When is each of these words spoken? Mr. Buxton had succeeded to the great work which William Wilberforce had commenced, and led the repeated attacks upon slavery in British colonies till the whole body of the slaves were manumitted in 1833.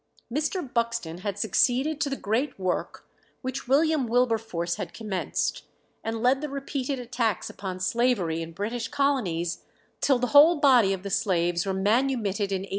Mr. 0.33 0.67
Buxton 0.73 1.19
had 1.19 1.37
succeeded 1.37 2.01
to 2.01 2.09
the 2.09 2.15
great 2.15 2.57
work 2.57 3.07
which 3.43 3.67
William 3.67 4.07
Wilberforce 4.07 4.77
had 4.77 4.95
commenced, 4.95 5.65
and 6.03 6.23
led 6.23 6.41
the 6.41 6.49
repeated 6.49 6.97
attacks 6.97 7.51
upon 7.51 7.79
slavery 7.79 8.41
in 8.41 8.51
British 8.51 8.87
colonies 8.87 9.59
till 9.99 10.17
the 10.17 10.29
whole 10.33 10.55
body 10.59 10.91
of 10.91 11.03
the 11.03 11.11
slaves 11.11 11.67
were 11.67 11.71
manumitted 11.73 12.51
in 12.51 12.61
1833. 12.63 12.69